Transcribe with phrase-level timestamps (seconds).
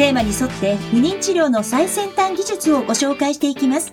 [0.00, 3.92] テーマに沿って不妊治療の最先端技術をご紹介していきます。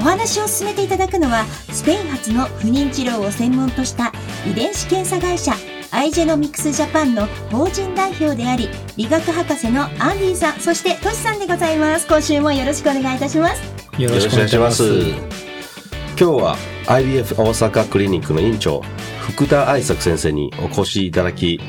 [0.00, 4.10] お話を進めていただくのはスペイン発の不妊治療を専門とした
[4.50, 5.52] 遺伝子検査会社
[5.92, 12.08] アイジェノミクスジャパンの法人代表であり理学博士のアンディさんそしてトシさんでございます。
[12.08, 13.62] 今週もよろしくお願いいたします。
[14.02, 14.82] よろしくお願いします。
[14.82, 16.56] 今日は
[16.86, 18.82] IBF 大阪クリニックの院長
[19.20, 21.60] 福田愛作先生にお越しいただき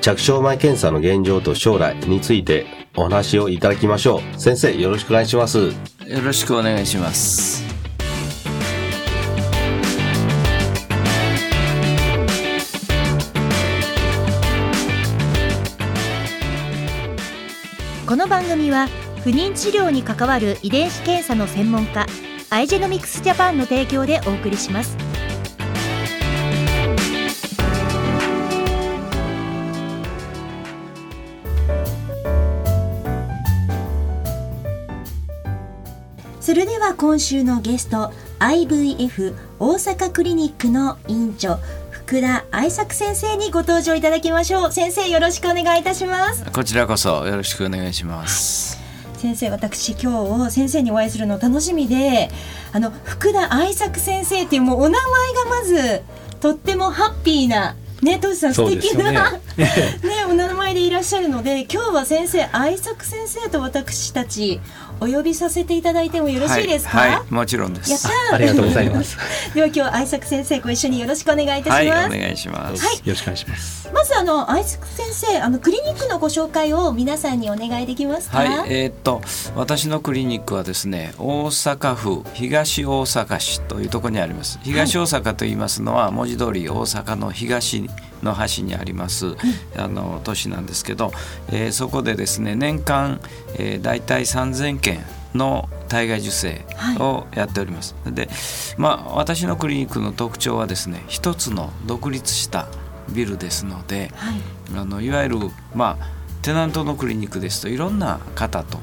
[0.00, 4.40] 着床前検査の現状と将来についてお話をいただきましょう。
[4.40, 5.58] 先生よろしくお願いします。
[5.58, 5.72] よ
[6.24, 7.64] ろしくお願いします。
[18.06, 18.88] この番組は
[19.22, 22.06] 不妊治療に関わる遺伝子検査の専門家
[22.50, 24.96] アイジェノミクスジャパンの提供でお送りします
[36.50, 41.58] それでは今週のゲスト IVF 大阪クリニックの院長
[41.92, 44.72] 福田愛作先生にご登場いただきましょう。
[44.72, 46.44] 先生よろしくお願いいたします。
[46.50, 48.80] こちらこそよろしくお願いします。
[49.18, 52.30] 先生私今日先生にお会いするの楽しみで
[52.72, 56.02] あの福田愛作先生っていうもうお名前がまず
[56.40, 59.68] とってもハッピーなね、トシさん素敵な、ねね、
[60.28, 64.60] お名前でいらっしゃるので今日は先生愛作先生と私たち
[65.00, 68.08] お呼びさせていただいてもよろしいですか、はいはい、もちろんです。
[68.32, 69.16] ありがとうございます。
[69.54, 73.90] では今日愛作先生ご一緒によろしくお願いいたします、はい、お願いします、はい、よろしくお願いします。
[73.92, 78.38] まずあの愛作先生あのクリニックのご紹介を皆さんにお願いできますか？
[78.38, 79.20] はいえー、っと
[79.56, 84.58] 私のクリニックはですね大阪府東大阪市というところにあります。
[84.62, 87.88] 東大阪と言いますのは文字通り大阪の東
[88.22, 89.36] の端にあります、
[89.76, 91.12] あの都市なんですけど、
[91.48, 93.20] えー、そこでですね年間、
[93.56, 95.04] えー、大体3,000件
[95.34, 96.64] の体外受精
[96.98, 97.94] をやっております。
[98.04, 98.28] はい、で、
[98.76, 102.68] まあ私のクリニックの特徴はですね一つの独立した
[103.12, 104.40] ビルですので、はい、
[104.76, 105.38] あのいわゆる
[105.74, 106.06] まあ
[106.42, 108.78] テナントのクリニックですといろんな方と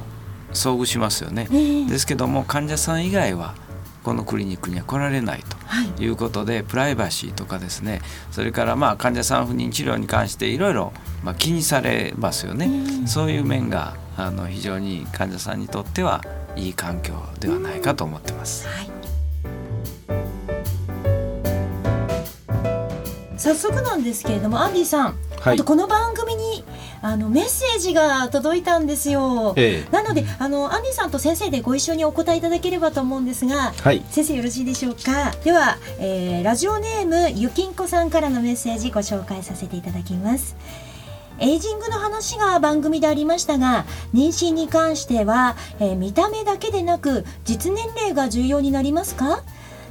[0.52, 1.48] 遭遇しますよね。
[1.52, 3.56] えー、ですけども患者さん以外は
[4.08, 5.44] このクリニックには来られない
[5.98, 6.08] とい。
[6.08, 8.00] うことで、はい、プライバシーとかですね
[8.32, 10.94] それからまあ患者さん不妊治療に関していろいろ
[11.38, 12.70] 気にされますよね、
[13.06, 16.24] そういう面があの非常に患者さんにとっては
[16.56, 18.66] いい環境ではないかと思ってます。
[18.66, 18.90] はい。
[23.38, 26.64] 早速なんですけれどもアンディさん、はい、あとこの番組に
[27.02, 35.32] あのメッセージが届いたんですよ、ええ、なのであのアンディさんと先生でご一緒にお答えいただければと思うんですが、はい、先生よろしいでしょうか？
[35.44, 40.56] では、えー、ラジオネームゆきんこさんからのメッセージご紹介させていただきます。
[41.40, 49.44] エイジングの話が番組でありましたが妊娠に関しては、えー、見た目だけでなく実年齢が重要になりますか？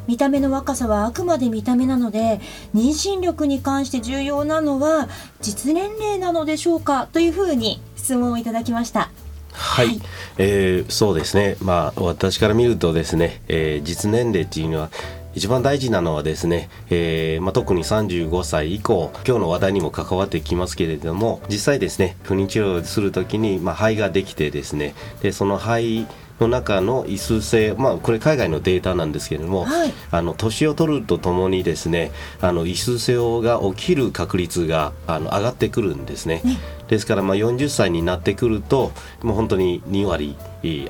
[0.07, 2.41] 見た目の若さはあくまで見た目なので
[2.75, 5.09] 妊娠力に関して重要なのは
[5.41, 9.11] 実年齢なのでしょうかというふうに質問をいただきました。
[9.53, 10.01] はい、はい、
[10.39, 14.91] えー、そうですね、まあ、私から見るとですね、えー、実年齢っていうのは
[15.37, 26.07] 一番大事なのはですね、えーまあ、特に35歳以降今日の話題にも関わってきますけれども実際ですね不妊治療する時に、まあ、肺ができてですねでその肺
[26.41, 36.43] の中の異数性、まあ、これ海外のデータなんですけれども、はい、あの年を取るとともにですねあの異数性が起きる確率があの上がってくるんですね。
[36.45, 38.93] ねですからまあ40歳になってくると
[39.23, 40.37] もう本当に2割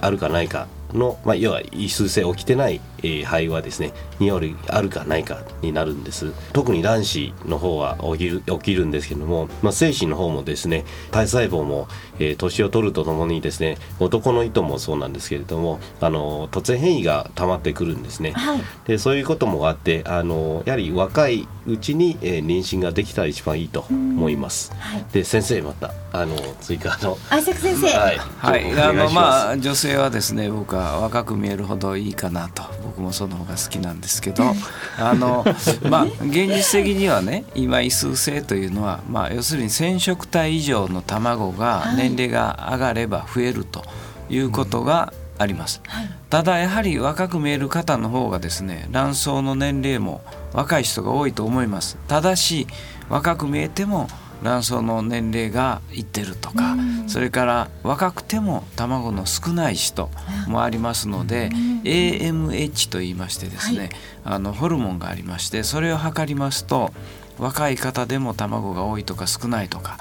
[0.00, 6.32] あるかないかの、まあ、要は異数性起きてない、えー、肺はですね2割あるかないかになるんです。
[6.52, 11.88] 特に卵子の方は起きる起きるんですけども、まあ、精子の方もですね体細胞も、
[12.18, 27.18] えー、年を取るとともにですね男の糸もそうなんですけれどもあの突然変異が溜まってくるんですね、はい、でそういうこともあってあのやはり若いうちに、えー、妊娠ができたら一番いいと思います、はい、で先生またあの追加の。
[27.28, 27.88] 愛作先生。
[27.88, 34.44] はい、はい、あのまあ女性はですね僕は若く見えるほどいいかなと僕もその方が好きなんですけど
[34.98, 35.44] あの
[35.88, 43.84] まあ現実的にはね今異数性というのはまあ要するに染色体以上の卵が年齢が上がれば増えると
[44.28, 51.98] いうことがあります、はい、ただやはり若く見える方の方がですね卵巣の年齢も若い人が多いと思います。
[52.08, 52.66] ただし
[53.10, 54.08] 若く見えても
[54.42, 60.10] 卵巣の年齢がいってるとか、それから若くても卵の少ない人
[60.46, 61.50] もありますので、
[61.84, 63.90] AMH と言いましてですね、はい、
[64.24, 66.92] あのホルモンがありましてそれを測りますと
[67.38, 69.98] 若い方でも卵が多いとか少ないとか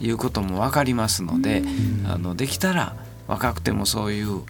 [0.00, 1.62] いうことも分かりますので、
[2.06, 2.96] あのできたら
[3.26, 4.42] 若くてもそういう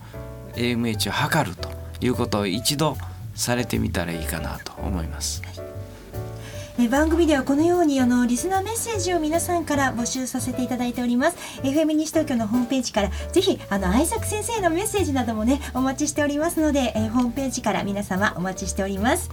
[0.54, 1.70] AMH を測ると
[2.00, 2.96] いうことを一度
[3.34, 5.42] されてみたらいいかなと思います。
[6.80, 11.36] え番組ではこのようにあのリスナーメッセージを皆さんから募集させていただいております。
[11.62, 19.28] FM 西東京のホームページからぜひあの愛作先生のメッセージなどもねお待ちしておりますので、えホームページから皆様お待ちしております。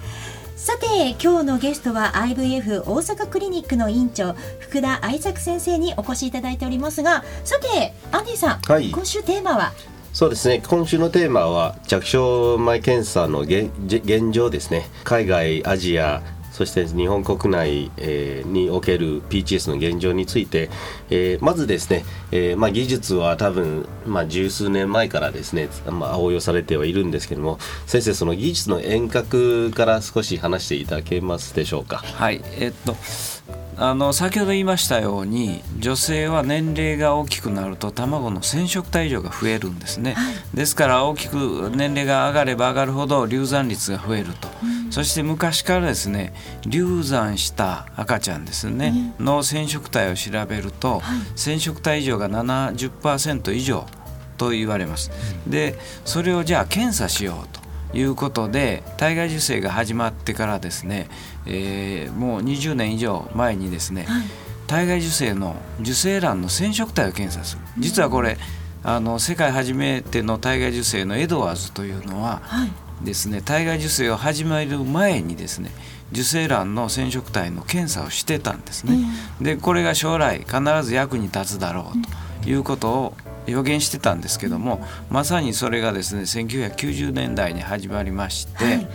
[0.56, 9.74] さて今日のゲストは IVF 大阪クリニックの院長福田愛作先生にお越しいただいておりますがさてアンディさん、はい、今週テーマは？
[10.14, 10.64] そうですね。
[10.66, 13.70] 今週のテーマは着床前検査の現
[14.32, 14.88] 状ですね。
[15.04, 16.24] 海外アジア
[16.56, 20.70] そして日本国内、えー、における PGS の現状について、
[21.10, 31.98] えー、まずですね、えーまあ、技術は多分、まあ、十数年前からですね、まあ、応用されてはいるんですけども先生その技術の遠隔から少し話していただけますでしょうか？
[31.98, 32.96] はいえー、っと
[33.78, 46.34] あの先ほど言いましたように女性は年齢が大きくなると卵の染色体量が増えるんですね、はい、ですから大きく年齢が上がれば上がるほど流産率が増えると、うん、そして昔からですね
[46.66, 53.86] 流産した赤ちゃんですね、うん、の染色体を調べると、はい、染色体異常が70%以上
[54.38, 55.12] と言われます、
[55.46, 57.65] うん、でそれをじゃあ検査しようと
[57.96, 61.08] いうことで体外受精が始まってからですね、
[61.46, 64.24] えー、もう20年以上前にですね、はい、
[64.68, 67.62] 体外受精の受精卵の染色体を検査する。
[67.78, 68.38] 実はこれ
[68.84, 75.72] あの世界初めての体外受精のエドワーズというのは、はい、ですね体外受精を始める前にですね
[76.12, 79.00] 受精卵の染色体の検査をしてたんですね。
[79.42, 88.88] でこれが将来必ず役に立つだろうということを予言してたんですけどもまさにそれがですね1990年代に始まりまして、はい、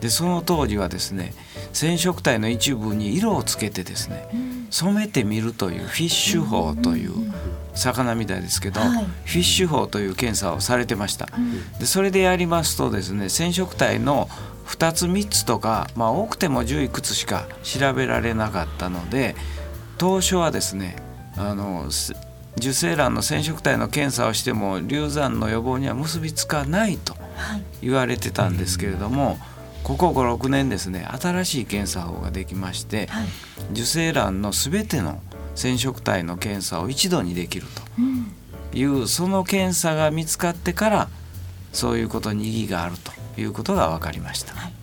[0.00, 1.32] でその当時はですね
[1.72, 4.28] 染色体の一部に色をつけてですね
[4.70, 7.12] 染めてみるというフィッシュ法という
[7.74, 11.28] 魚みたいですけど、はい、フィッシュ法という検査をされてました。
[11.78, 14.28] でそれでやりますとですね染色体の
[14.66, 19.34] 2つ3つとか、まあ、多くても10いくつしか調べられなかったので
[19.98, 20.96] 当初はですね
[21.36, 21.90] あの
[22.56, 27.14] 受精卵の染色体の検査をしても流産の予防には結びつかないと
[27.80, 29.38] 言われてたんですけれども、はい、
[29.84, 33.26] ここ56年ですね新しい検査法ができまして、はい、
[33.72, 35.20] 受精卵の全ての
[35.54, 37.66] 染色体の検査を一度にできる
[38.72, 41.08] という、うん、その検査が見つかってから
[41.72, 44.54] そういうことに意義があるということが分かりました。
[44.54, 44.79] はい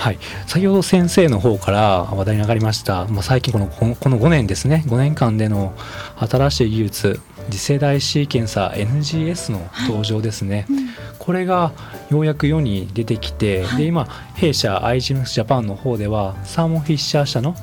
[0.00, 4.82] はい、先ほど先生の方から話題に上がりました、まあ、最近このこの5年ですね。
[4.86, 5.74] 5年間での
[6.16, 7.20] 新しい技術
[7.50, 10.88] 次世代シーケンサー NGS の登場ですね、はいうん、
[11.18, 11.72] これが
[12.08, 17.54] ようやく世に出てきて、はい、で今弊社 iGEMS ジャパンの方ではサーモンフィッシャー社の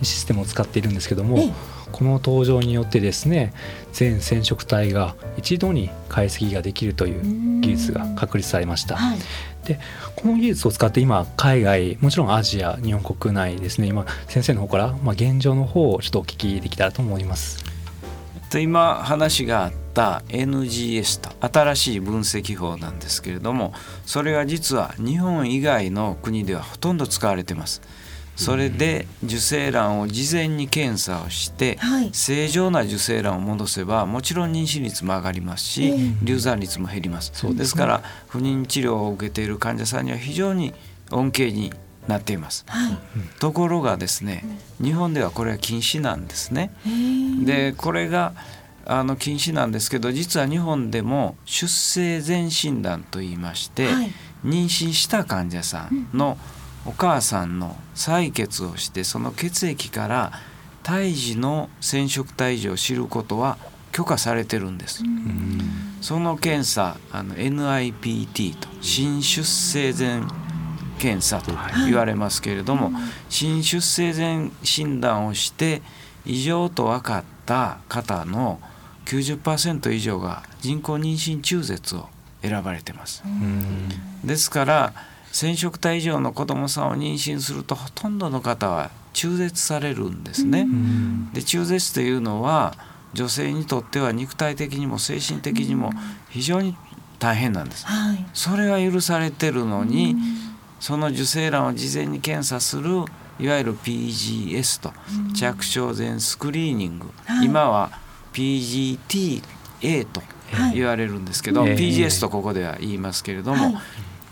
[0.00, 1.52] システムを使っているんですけども、
[1.92, 3.52] この登場によってですね
[3.92, 8.96] 全染色体が一度に解析ができるという技術が確立されました。
[8.96, 9.18] はい、
[9.68, 9.78] で
[10.16, 17.64] この技術を使って今海外もちろんアジア日本国内ですね今先生の方から、まあ、現状の方をちょっとお聞きできたらと思います。
[18.58, 23.74] 今話があった NGS と新しい分析法なんですけれども
[24.06, 27.82] それは実は日本以外の国ではほとんど使われてます。
[28.38, 31.76] それで受精卵を事前に検査をして、
[32.12, 35.92] 正常な受精卵を戻せばもちろん妊娠率も上がりますし、
[36.22, 40.72] 流産率も減ります、ですから不妊治療を受けている患者さんには非常に
[41.10, 41.72] 恩恵に
[42.06, 42.98] なっています、はい、
[43.40, 44.44] ところがですね
[44.82, 46.70] 日本ではこれは禁止なんですね。
[47.44, 48.34] でこれが
[48.86, 54.12] あの禁止なんですけど実は日本でも出生前診断といいまして、はい、
[54.44, 56.57] 妊娠した患者さんの、うん
[56.88, 60.32] お母さんの採血をしてその血液から
[60.82, 63.58] 胎児の染色体異常を知ることは
[63.92, 65.02] 許可されてるんです。
[66.00, 70.22] その検査あの NIPT と新出生前
[70.98, 71.52] 検査と
[71.86, 72.90] 言われますけれども、
[73.28, 75.82] 新出生前診断をして
[76.24, 78.60] 異常と分かった方の
[79.04, 82.08] 90%以上が人工妊娠中絶を
[82.40, 83.22] 選ばれてます。
[84.24, 84.92] ですから
[85.32, 90.66] 染色体以上の子どもさんを妊娠するとほとんどの方は中絶されるんですね。
[91.32, 92.74] で中絶というのは
[93.14, 95.92] 女性にとっては肉体的にも精神的にも
[96.30, 96.76] 非常に
[97.18, 97.86] 大変なんです。
[97.86, 98.26] はい。
[98.32, 100.16] それが許されてるのに、
[100.78, 103.04] その受精卵を事前に検査する
[103.40, 104.92] いわゆる PGS と
[105.34, 107.46] 着床前スクリーニング、はい。
[107.46, 107.90] 今は
[108.32, 109.42] PGTA
[110.04, 110.76] とはい。
[110.76, 113.78] 言われるんですけど、ええ PGS とここでは言いますけれども、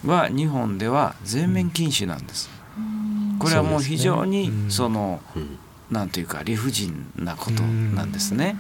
[0.07, 2.49] は日本では全面禁止なんです。
[3.39, 5.59] これはもう非常にそのうん。
[5.91, 8.57] なんというか理不尽なことなんですね。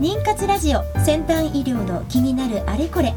[0.00, 3.14] 妊活ラジオ先端医療の気になるあれこれ。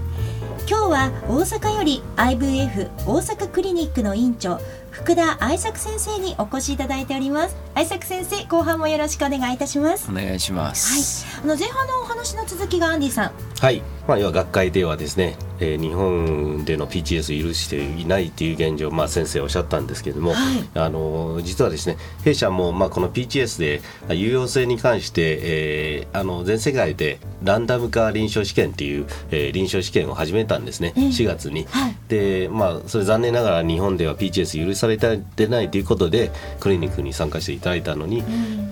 [0.69, 4.59] 今日は大阪より IVF 大阪クリニックの院長
[4.91, 7.57] 福田愛作先生にお越しいただいております。
[7.73, 10.09] 愛作先生後半もよろしくお願いいたします。
[10.09, 11.25] お願いします。
[11.43, 13.31] あの前半のお話の続きがアンディさん。
[13.59, 20.69] はい、まあ、要は学会ではですね、えー日本での PGS を許していないという現状、まあ、先生おっしゃったんですけれども、はい。
[20.75, 23.81] あの実はですね弊社も、まあ、この PGS で
[24.13, 31.03] 有用性に関して、えーあの全世界でランダム化臨床試験っていう、えー臨床試験を始めたんですね、ええ。
[31.07, 31.65] 4月に。
[31.69, 31.95] はい。
[32.09, 38.23] でまあそれ残念ながら日本では PGS 許されてないということでクリニックに参加していただいたのに、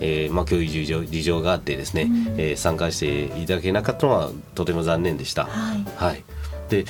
[0.02, 2.08] えーまあ、教育事情事情があってですね、
[2.38, 5.46] えー参加していただけなかったのはとても残念でした。
[5.46, 5.86] はい。
[5.96, 6.24] はい、
[6.70, 6.86] で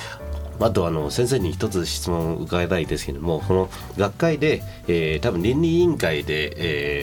[0.60, 6.52] あとあの先生に一つ質問を伺いたいですけれどもこの学会で、えー多分倫理委員会で、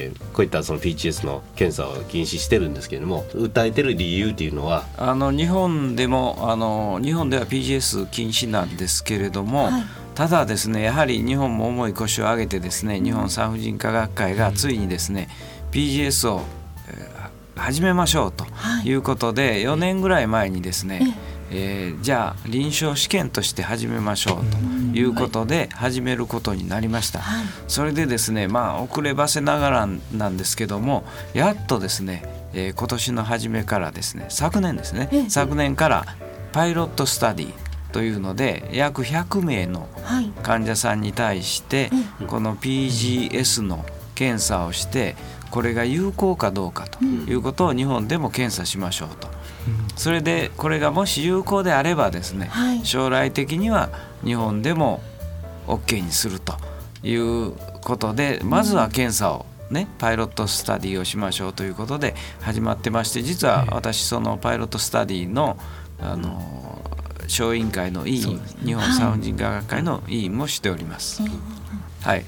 [0.06, 4.86] えーこういったその PGS の検査を禁止してるんですけれども訴えてる理由っていうのは？
[4.98, 9.84] あの日本でもあの日本では PGS 禁止なんですけれども、はい。
[10.16, 15.28] ただですねやはり日本も重い腰を上げてですね日本産婦人科学会がついにですね
[15.72, 16.42] PGS を、
[16.88, 17.19] えー
[17.60, 18.88] 始めましょうとはい。
[18.88, 21.18] いうことで4年ぐらい前にですね、
[21.52, 24.58] えーじゃあ臨床試験として始めましょうと
[24.98, 27.20] いうことで始めることになりました。
[27.20, 27.46] はい。
[27.68, 32.24] それでですねまあ遅ればせながらなんですけどもやっとですね、
[32.54, 35.30] えー今年の初めからですね昨年ですね、ええ。
[35.30, 36.06] 昨年から
[36.52, 37.54] パイロットスタディ
[37.92, 40.32] というので約100名のはい。
[40.44, 41.90] 患者さんに対して
[42.28, 43.84] この PGS の
[44.16, 45.16] 検査をして
[45.52, 49.28] これが有効かどうかということを日本でも検査しましょうと。
[49.96, 52.86] それでこれがもし有効であればですね、はい。
[52.86, 53.90] 将来的には
[54.24, 55.02] 日本でも
[55.68, 56.56] OK にすると
[57.04, 65.58] いうことでまずは検査をねパイロットスタディをしましょうということで始まってまして実は私そのパイロットスタディの
[66.02, 66.80] あの
[67.28, 71.22] 小委員会の委員、日本産婦人科学会の委員もしております。
[71.22, 71.32] はい、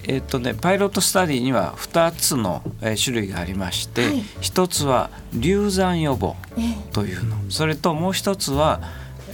[0.03, 4.21] えっとねパイロットスタディには2つの、えー種類がありまして、はい。
[4.41, 6.93] 1つは流産予防ええ。
[6.93, 7.37] というの。
[7.49, 8.81] それともう一つは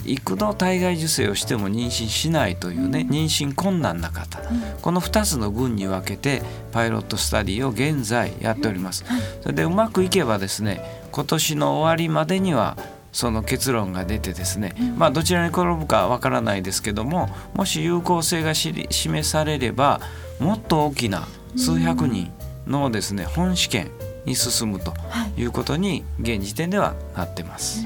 [0.06, 4.40] 幾度体外受精をしても妊娠しないというね妊娠困難な方。
[4.82, 6.42] この2つの群に分けて
[6.72, 9.06] パイロットスタディを現在やっております。
[9.42, 12.78] それでうまくいけばですね今年の終わりまでには
[13.12, 20.02] その結論が出てですね、まあどちらに転ぶかわからないですけどももし有効性が示されれば
[20.40, 22.32] もっと大きな数百人
[22.66, 23.92] のですね本試験
[24.26, 27.86] に進むとはいいうことに現時点ではなってます。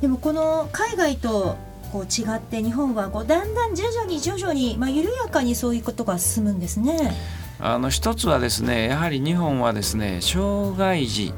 [0.00, 1.56] でもこの海外と
[1.92, 7.12] こう違って日本はこうだんだん徐々に徐々に、まあ、緩やかにそういうことが進むんですね。
[7.58, 11.34] あの一つはですねやはり日本はですね障害児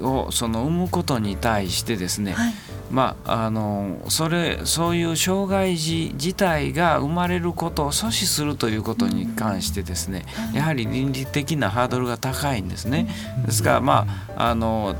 [0.00, 2.54] をその産むことに対してですね、はい
[2.92, 13.08] まああのそれそういう障害児自体が生まれることを阻止するということに関してですね、やはり倫理的なハードルが高いんですね。
[13.46, 14.06] ですからま
[14.36, 14.94] ああの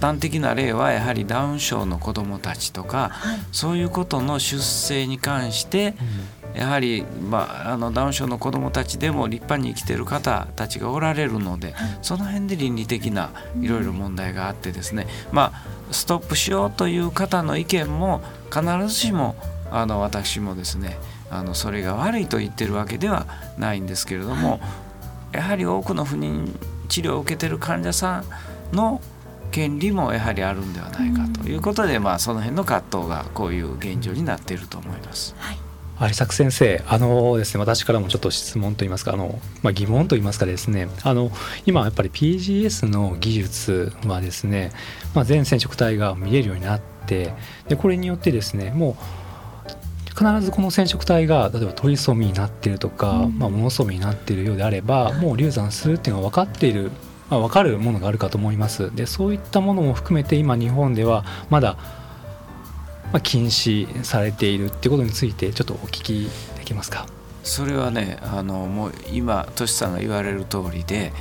[0.00, 3.38] 端的な例はやはりダウン症の子どもたちとかはい。
[3.52, 5.94] そういうことの出生に関して
[6.56, 19.36] やはり、まあ、あのダウン症の子どもたちでも立派に生きてる方たちがおられるのでその辺で倫理的ないろいろ問題があってですね、まあ、ストップしようという方の意見も必ずしも
[19.70, 20.96] あの私もですね
[21.30, 23.26] あのそれが悪いと言ってるわけでは
[23.58, 24.60] ないんですけれども、
[25.32, 26.56] やはり多くの不妊
[26.88, 28.20] 治療を受けてる患者さ
[28.72, 29.00] んの
[29.50, 35.34] 権利もやはりあるんではないかということで、まあ、その辺の葛藤がこういう現状になっていると思います。
[35.38, 35.65] はい
[36.00, 40.88] 有作先生あのですね私からもちょっと質問といいますかあの、まあ、疑問といいますかですね。
[41.02, 41.30] あの
[41.64, 44.72] 今やっぱり PGS の技術はですね、
[45.14, 47.32] まあ、全染色体が見れるようになって
[47.68, 49.26] でこれによってですねもう
[50.16, 53.38] 必ずこの染色体が例えばトリソミーになっているとか、うん。
[53.38, 56.90] まあ、モノソミーになっているようであればもう流産するっていうのが分かっている、
[57.28, 58.94] まあ、分かるものがあるかと思います。
[58.94, 61.76] でそういったものも含めて今日本ではまだ
[63.12, 67.06] まあ、禁止されているっていうことについてちょっとお聞きできますか？
[67.42, 71.12] それはねあのもう今トシさんが言われる通りで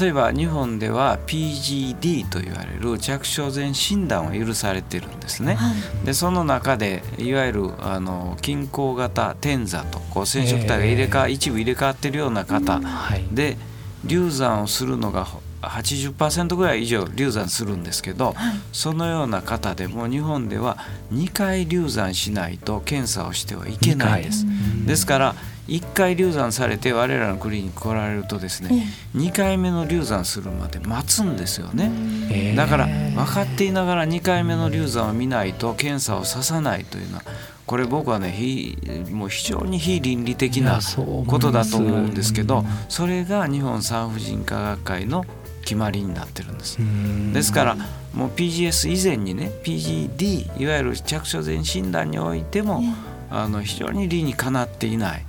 [0.00, 5.56] 例えば日本では PGD と言われる着床前診断は許されてるんですね。
[5.56, 13.58] はいでその中でいわゆるあの均衡型点座とこう染色体が入れ替わ、一部入れ替わってるような方はいで
[14.06, 15.26] 流産をするのが
[15.68, 18.54] 80%ぐらい以上流産するんですけど、はい。
[18.72, 20.78] そのような方でも日本では
[21.12, 24.46] 2回流産しないと検査をしてはいけないです。
[24.86, 25.34] ですから
[25.68, 31.90] 1回流産されて我らのクリニック来られるとですね2回目の流産するまで待つんですよね。
[32.30, 37.22] えーだから分かっていながら2回目の流産を見ないと検査をささないというのは
[37.66, 38.76] これ僕はね非
[39.10, 40.78] もう非常に非倫理的いな
[41.26, 45.24] ことだと思うんですけどうんそれが日本産婦人科学会の
[45.64, 46.78] 決まりになってるんです。
[46.78, 47.76] うんですから
[48.14, 52.82] もう PGS 以前にね PGD いわゆる着床前診断においても
[53.30, 55.24] あの非常に理にかなっていない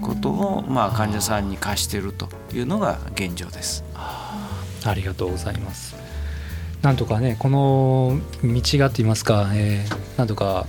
[0.00, 3.84] ことをまあ患者さんに課しているというのが現状です。
[3.94, 5.96] ありがとうございます。
[6.82, 10.66] なんとかねこの道がといいますか、えーなんとか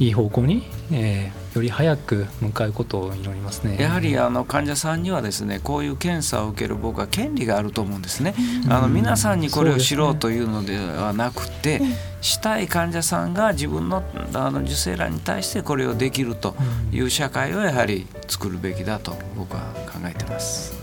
[0.00, 3.76] いい方向に、えーより早く向かうことを祈りますね。
[3.80, 8.34] やはりあの患者さんにはですねこういう検査を受ける僕は権利があると思うんですね。
[8.68, 11.80] あの皆さんにこれを知ろうというのではなくて、
[12.20, 16.54] したい患者さんが自分のあの受精卵に対してこれをできると
[16.92, 20.78] いう社会をやはり作るべきだと僕は考えてます。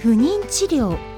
[0.00, 1.17] 不妊治療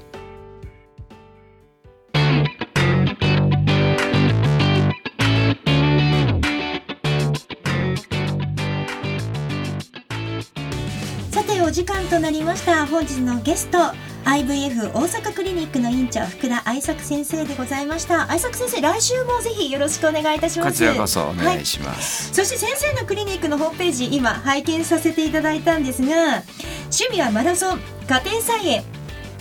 [11.71, 12.85] お時間となりました。
[12.85, 13.77] 本日のゲスト
[14.25, 18.29] IVF 大阪クリニックの院長福田愛作先生でございました。
[18.29, 20.71] 愛作先生来週もぜひよろしくお願いいたします。
[20.73, 22.33] こちらこそおはい願いします。
[22.33, 26.43] そして先生のクリニックのホームページ今拝見させていただいたんですが
[26.89, 27.79] 趣味はマラソン。
[28.05, 28.83] 家庭菜園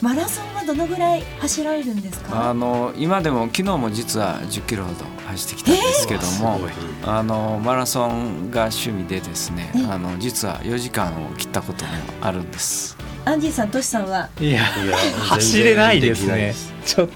[0.02, 2.48] マラソンはどのぐらい走られるんですか？
[2.50, 6.72] あの今でも昨日も実は10キロほど走ってきたんですけども、すごい
[7.04, 11.90] あのマラソンが趣味でですねえあの実は4時間を切ったことも
[12.22, 12.96] あるんです。
[13.26, 14.30] アンディさんトシさんは？
[14.40, 14.54] いやい
[14.88, 16.54] や走れないですね。
[16.54, 16.72] す。
[16.86, 17.14] ちょっと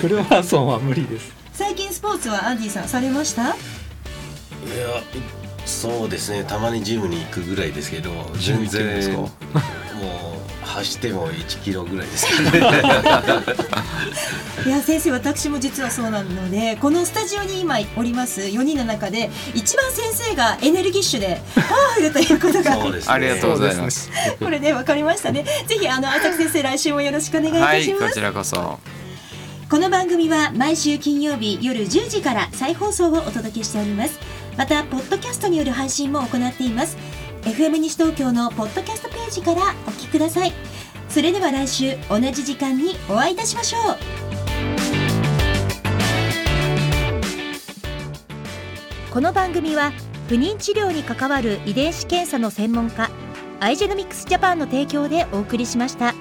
[0.00, 1.32] フルマラソンは無理です。
[1.52, 3.42] 最近スポーツはアンディさんされました？
[3.44, 3.54] いや
[5.66, 6.42] そうですね。
[6.42, 9.30] たまにジムに行くぐらいですけど全然かもう
[10.74, 12.26] 走っても1キロぐらいです
[14.66, 23.14] いや先生私も実はそうなのでこのスタジオに今おります4人の中で一番先生がエネルギッシュでパワフルということがそうですね。
[23.14, 24.10] ありがとうございます。
[24.40, 25.44] これね分かりましたね。
[25.66, 28.80] ぜひあの愛作先生来週もよろしくお願いいたはいします、こちらこそ。
[29.70, 34.18] この番組は毎週金曜日夜10時から再放送をお届けしております。
[34.56, 36.96] またポッドキャストによる配信も行っています
[37.44, 40.52] FM 西東京のポッドキャストページからお聞きください
[41.10, 43.96] それでは来週同じ時間にお会いいたしましょう
[49.12, 49.92] この番組は
[50.28, 53.10] 不妊治療に関わる遺伝子検査の専門家
[53.60, 56.12] アイジェノミクスジャパンの提供でお送りしました。